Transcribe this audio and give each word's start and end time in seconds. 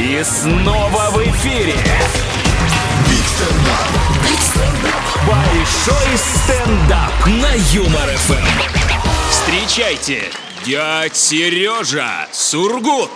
И 0.00 0.24
снова 0.24 1.10
в 1.10 1.18
эфире. 1.28 1.74
Большой 5.26 6.16
стендап 6.16 7.26
на 7.26 7.52
Юмор 7.74 8.08
ФМ. 8.08 8.46
Встречайте, 9.28 10.22
дядь 10.64 11.14
Сережа 11.14 12.26
Сургут. 12.32 13.10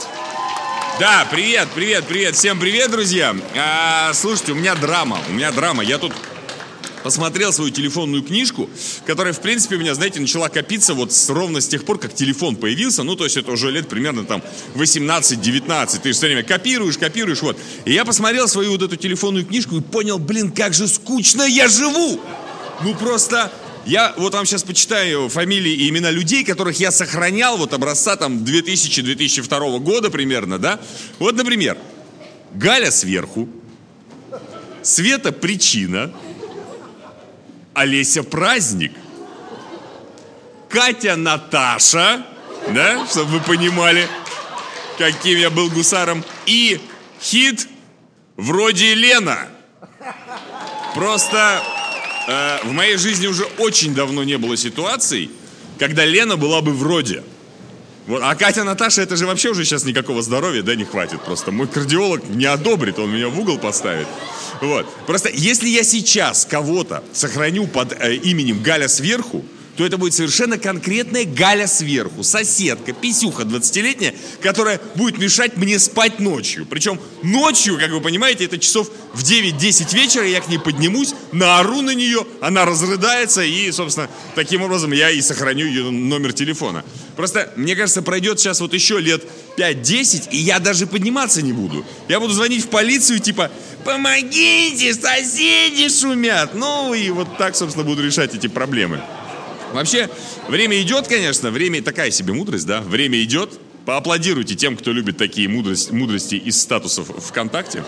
Да, 1.01 1.27
привет, 1.31 1.69
привет, 1.75 2.05
привет, 2.07 2.37
всем 2.37 2.61
привет, 2.61 2.91
друзья. 2.91 3.35
А, 3.57 4.13
слушайте, 4.13 4.53
у 4.53 4.57
меня 4.57 4.75
драма, 4.75 5.21
у 5.27 5.33
меня 5.33 5.53
драма. 5.53 5.83
Я 5.83 5.97
тут 5.97 6.13
посмотрел 7.05 7.53
свою 7.53 7.71
телефонную 7.71 8.23
книжку, 8.23 8.69
которая, 9.07 9.35
в 9.35 9.41
принципе, 9.41 9.77
у 9.77 9.79
меня, 9.79 9.95
знаете, 9.95 10.21
начала 10.21 10.49
копиться 10.49 10.95
вот 10.95 11.13
с, 11.13 11.29
ровно 11.29 11.61
с 11.61 11.69
тех 11.69 11.85
пор, 11.85 11.99
как 11.99 12.15
телефон 12.15 12.57
появился. 12.57 13.03
Ну, 13.03 13.15
то 13.15 13.25
есть 13.25 13.37
это 13.37 13.53
уже 13.53 13.71
лет 13.71 13.89
примерно 13.89 14.25
там 14.25 14.43
18-19. 14.75 16.01
Ты 16.03 16.13
все 16.13 16.27
время 16.27 16.43
копируешь, 16.43 16.97
копируешь, 16.97 17.43
вот. 17.43 17.59
И 17.85 17.93
я 17.93 18.07
посмотрел 18.07 18.49
свою 18.49 18.73
вот 18.73 18.83
эту 18.83 18.97
телефонную 18.97 19.45
книжку 19.45 19.77
и 19.77 19.83
понял, 19.83 20.19
блин, 20.19 20.51
как 20.51 20.73
же 20.73 20.89
скучно 20.89 21.43
я 21.43 21.69
живу. 21.69 22.19
Ну, 22.83 22.95
просто 22.95 23.53
я 23.85 24.15
вот 24.17 24.33
вам 24.33 24.47
сейчас 24.47 24.63
почитаю 24.63 25.29
фамилии 25.29 25.73
и 25.73 25.91
имена 25.91 26.11
людей, 26.11 26.43
которых 26.43 26.81
я 26.81 26.91
сохранял 26.91 27.59
вот 27.59 27.75
образца 27.75 28.17
там 28.17 28.39
2000-2002 28.45 29.79
года 29.81 30.11
примерно, 30.11 30.59
да? 30.59 30.81
Вот, 31.19 31.37
например, 31.37 31.77
Галя 32.55 32.91
сверху, 32.91 33.47
Света 34.83 35.33
причина, 35.33 36.13
Олеся 37.75 38.23
праздник, 38.23 38.93
Катя 40.69 41.17
Наташа, 41.17 42.25
да, 42.73 43.07
чтобы 43.07 43.33
вы 43.33 43.41
понимали, 43.41 44.09
каким 44.99 45.39
я 45.39 45.51
был 45.51 45.71
гусаром, 45.71 46.25
и 46.47 46.81
хит 47.21 47.69
вроде 48.37 48.95
Лена. 48.95 49.49
Просто 50.95 51.63
э, 52.29 52.59
в 52.65 52.73
моей 52.73 52.97
жизни 52.97 53.27
уже 53.27 53.45
очень 53.59 53.95
давно 53.95 54.25
не 54.25 54.39
было 54.39 54.57
ситуаций, 54.57 55.31
когда 55.79 56.05
Лена 56.05 56.37
была 56.37 56.61
бы 56.61 56.73
вроде. 56.73 57.23
Вот, 58.07 58.21
а 58.23 58.35
Катя 58.35 58.65
Наташа, 58.65 59.03
это 59.03 59.17
же 59.17 59.27
вообще 59.27 59.51
уже 59.51 59.65
сейчас 59.65 59.85
никакого 59.85 60.23
здоровья, 60.23 60.63
да, 60.63 60.75
не 60.75 60.85
хватит 60.85 61.23
просто. 61.23 61.53
Мой 61.53 61.67
кардиолог 61.67 62.29
не 62.29 62.45
одобрит, 62.45 62.99
он 62.99 63.11
меня 63.11 63.29
в 63.29 63.41
угол 63.41 63.59
поставит. 63.59 64.07
Вот. 64.61 64.87
Просто 65.07 65.31
если 65.31 65.69
я 65.69 65.85
сейчас 65.85 66.45
кого-то 66.45 67.03
сохраню 67.13 67.67
под 67.67 67.93
э, 67.99 68.17
именем 68.17 68.63
Галя 68.63 68.89
сверху, 68.89 69.45
то 69.77 69.85
это 69.85 69.99
будет 69.99 70.15
совершенно 70.15 70.59
конкретная 70.59 71.25
Галя 71.25 71.67
сверху. 71.67 72.23
Соседка, 72.23 72.93
писюха 72.93 73.43
20-летняя, 73.43 74.15
которая 74.41 74.81
будет 74.95 75.19
мешать 75.19 75.57
мне 75.57 75.79
спать 75.79 76.21
ночью. 76.21 76.67
Причем 76.67 77.01
ночью, 77.23 77.79
как 77.79 77.91
вы 77.91 78.01
понимаете, 78.01 78.45
это 78.45 78.59
часов 78.59 78.91
в 79.13 79.23
9-10 79.23 79.95
вечера, 79.95 80.27
я 80.27 80.41
к 80.41 80.49
ней 80.49 80.59
поднимусь, 80.59 81.14
наору 81.35 81.83
на 81.83 81.95
нее, 81.95 82.27
она 82.41 82.65
разрыдается, 82.65 83.43
и, 83.43 83.71
собственно, 83.73 84.09
таким 84.35 84.63
образом 84.63 84.93
я 84.93 85.11
и 85.11 85.21
сохраню 85.21 85.67
ее 85.67 85.91
номер 85.91 86.33
телефона. 86.33 86.85
Просто, 87.17 87.53
мне 87.57 87.77
кажется, 87.77 88.03
пройдет 88.03 88.41
сейчас 88.41 88.61
вот 88.61 88.73
еще 88.73 89.01
лет 89.01 89.23
5-10, 89.57 90.31
и 90.31 90.39
я 90.39 90.59
даже 90.59 90.87
подниматься 90.87 91.43
не 91.43 91.53
буду. 91.53 91.85
Я 92.09 92.21
буду 92.21 92.33
звонить 92.33 92.65
в 92.65 92.69
полицию, 92.69 93.19
типа, 93.19 93.51
помогите, 93.85 94.95
соседи 94.95 95.89
шумят. 95.89 96.55
Ну, 96.55 96.95
и 96.95 97.11
вот 97.11 97.37
так, 97.37 97.57
собственно, 97.57 97.85
буду 97.85 98.03
решать 98.03 98.35
эти 98.35 98.47
проблемы. 98.47 99.01
Вообще, 99.73 100.09
время 100.49 100.81
идет, 100.81 101.09
конечно, 101.09 101.51
время 101.51 101.83
такая 101.83 102.11
себе 102.11 102.33
мудрость, 102.33 102.67
да, 102.67 102.81
время 102.81 103.23
идет. 103.23 103.59
Поаплодируйте 103.87 104.55
тем, 104.55 104.77
кто 104.77 104.93
любит 104.93 105.19
такие 105.19 105.49
мудрости, 105.49 105.93
мудрости 105.93 106.37
из 106.37 106.61
статусов 106.61 107.09
ВКонтакте. 107.29 107.85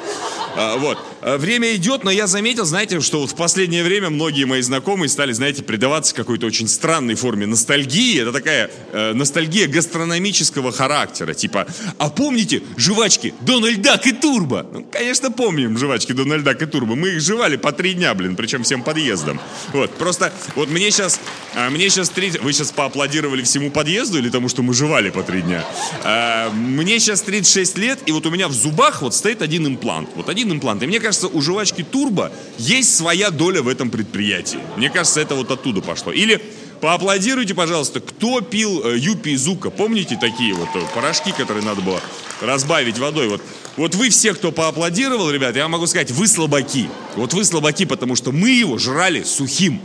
А, 0.55 0.77
вот. 0.77 0.99
А, 1.23 1.39
Время 1.39 1.75
идет, 1.75 2.05
но 2.05 2.11
я 2.11 2.27
заметил, 2.27 2.65
знаете, 2.65 3.01
что 3.01 3.21
вот 3.21 3.31
в 3.31 3.35
последнее 3.35 3.83
время 3.83 4.11
многие 4.11 4.45
мои 4.45 4.61
знакомые 4.61 5.09
стали, 5.09 5.33
знаете, 5.33 5.63
предаваться 5.63 6.15
какой-то 6.15 6.47
очень 6.47 6.69
странной 6.69 7.15
форме 7.15 7.47
ностальгии. 7.47 8.21
Это 8.21 8.33
такая 8.33 8.71
э, 8.93 9.13
ностальгия 9.15 9.69
гастрономического 9.69 10.71
характера. 10.71 11.33
Типа, 11.33 11.67
а 11.99 12.11
помните 12.11 12.63
жвачки 12.77 13.33
Дональд 13.41 13.81
Дак 13.81 14.07
и 14.07 14.13
Турбо? 14.13 14.67
Ну, 14.71 14.87
конечно, 14.91 15.31
помним 15.31 15.79
жвачки 15.79 16.13
Дональд 16.13 16.45
Дак 16.45 16.61
и 16.63 16.67
Турбо. 16.67 16.95
Мы 16.95 17.11
их 17.11 17.21
жевали 17.21 17.57
по 17.57 17.73
три 17.73 17.95
дня, 17.95 18.15
блин, 18.15 18.37
причем 18.37 18.63
всем 18.65 18.83
подъездом. 18.83 19.41
Вот, 19.73 19.95
просто 19.97 20.33
вот 20.55 20.69
мне 20.69 20.91
сейчас, 20.91 21.21
а, 21.55 21.71
мне 21.71 21.89
сейчас 21.89 22.11
три... 22.11 22.31
Вы 22.31 22.53
сейчас 22.53 22.71
поаплодировали 22.73 23.43
всему 23.43 23.71
подъезду 23.71 24.19
или 24.19 24.29
тому, 24.29 24.49
что 24.49 24.63
мы 24.63 24.75
жевали 24.75 25.11
по 25.11 25.23
три 25.23 25.41
дня? 25.43 25.65
А, 26.05 26.51
Мне 26.51 26.99
сейчас 26.99 27.23
36 27.23 27.79
лет, 27.79 27.99
и 28.07 28.13
вот 28.13 28.27
у 28.27 28.31
меня 28.31 28.49
в 28.49 28.53
зубах 28.53 29.03
вот 29.03 29.15
стоит 29.15 29.43
один 29.43 29.67
имплант. 29.67 30.09
Вот 30.15 30.29
один 30.29 30.53
имплант. 30.53 30.83
И 30.83 30.87
мне 30.87 31.01
кажется, 31.01 31.29
у 31.29 31.41
жвачки 31.41 31.83
Турбо 31.83 32.33
есть 32.59 32.95
своя 32.95 33.31
доля 33.31 33.63
в 33.63 33.69
этом 33.69 33.91
предприятии. 33.91 34.59
Мне 34.77 34.91
кажется, 34.91 35.21
это 35.21 35.35
вот 35.35 35.51
оттуда 35.51 35.81
пошло. 35.81 36.13
Или 36.13 36.43
поаплодируйте, 36.81 37.55
пожалуйста, 37.55 38.01
кто 38.01 38.41
пил 38.41 38.83
э, 38.85 38.99
Юпи 38.99 39.31
и 39.31 39.37
Зука. 39.37 39.71
Помните 39.71 40.19
такие 40.21 40.55
вот 40.55 40.69
э, 40.75 40.81
порошки, 40.95 41.33
которые 41.33 41.65
надо 41.65 41.81
было 41.81 42.01
разбавить 42.41 42.99
водой? 42.99 43.29
Вот, 43.29 43.43
вот 43.77 43.95
вы 43.95 44.11
все, 44.11 44.35
кто 44.35 44.53
поаплодировал, 44.53 45.31
ребят, 45.31 45.57
я 45.57 45.69
могу 45.69 45.87
сказать, 45.87 46.11
вы 46.11 46.27
слабаки. 46.29 46.89
Вот 47.15 47.33
вы 47.33 47.45
слабаки, 47.45 47.87
потому 47.87 48.17
что 48.17 48.33
мы 48.33 48.51
его 48.51 48.79
жрали 48.79 49.23
сухим. 49.23 49.81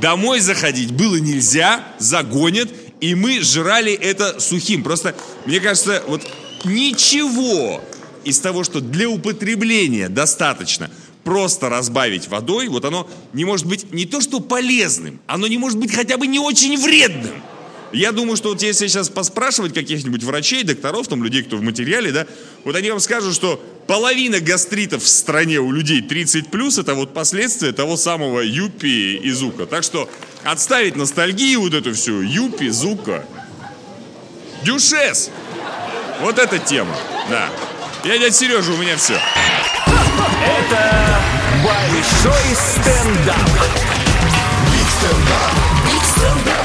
Домой 0.00 0.40
заходить 0.40 0.92
было 0.92 1.16
нельзя, 1.16 1.84
загонят, 1.98 2.68
и 3.04 3.14
мы 3.14 3.42
жрали 3.42 3.92
это 3.92 4.40
сухим. 4.40 4.82
Просто, 4.82 5.14
мне 5.44 5.60
кажется, 5.60 6.02
вот 6.06 6.22
ничего 6.64 7.82
из 8.24 8.40
того, 8.40 8.64
что 8.64 8.80
для 8.80 9.10
употребления 9.10 10.08
достаточно 10.08 10.90
просто 11.22 11.68
разбавить 11.68 12.28
водой, 12.28 12.68
вот 12.68 12.86
оно 12.86 13.06
не 13.34 13.44
может 13.44 13.66
быть 13.66 13.92
не 13.92 14.06
то 14.06 14.22
что 14.22 14.40
полезным, 14.40 15.20
оно 15.26 15.46
не 15.48 15.58
может 15.58 15.78
быть 15.78 15.94
хотя 15.94 16.16
бы 16.16 16.26
не 16.26 16.38
очень 16.38 16.78
вредным. 16.78 17.42
Я 17.94 18.10
думаю, 18.10 18.36
что 18.36 18.48
вот 18.48 18.60
если 18.60 18.88
сейчас 18.88 19.08
поспрашивать 19.08 19.72
каких-нибудь 19.72 20.24
врачей, 20.24 20.64
докторов, 20.64 21.06
там 21.06 21.22
людей, 21.22 21.44
кто 21.44 21.56
в 21.56 21.62
материале, 21.62 22.10
да, 22.10 22.26
вот 22.64 22.74
они 22.74 22.90
вам 22.90 22.98
скажут, 22.98 23.34
что 23.34 23.62
половина 23.86 24.40
гастритов 24.40 25.04
в 25.04 25.08
стране 25.08 25.60
у 25.60 25.70
людей 25.70 26.02
30 26.02 26.48
плюс 26.48 26.76
это 26.76 26.94
вот 26.94 27.14
последствия 27.14 27.72
того 27.72 27.96
самого 27.96 28.40
юпи 28.40 29.14
и 29.14 29.30
зука. 29.30 29.66
Так 29.66 29.84
что 29.84 30.10
отставить 30.42 30.96
ностальгию 30.96 31.60
вот 31.60 31.72
эту 31.72 31.94
всю, 31.94 32.20
юпи, 32.20 32.68
зука. 32.68 33.24
Дюшес! 34.64 35.30
Вот 36.20 36.38
эта 36.40 36.58
тема, 36.58 36.96
да. 37.30 37.48
Я 38.04 38.18
дядя 38.18 38.34
Сережа, 38.34 38.72
у 38.72 38.76
меня 38.76 38.96
все. 38.96 39.20
Это 39.86 41.20
большой 41.62 42.56
стендап. 42.56 43.50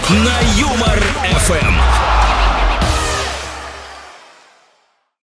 На 0.10 0.42
Юмор 1.50 1.58
ФМ. 1.64 2.09